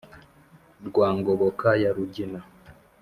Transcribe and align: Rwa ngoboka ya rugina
Rwa 0.87 1.07
ngoboka 1.17 1.67
ya 1.81 1.91
rugina 1.95 2.39